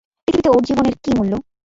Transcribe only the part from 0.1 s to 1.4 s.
পৃথিবীতে ওর জীবনের কী মূল্য।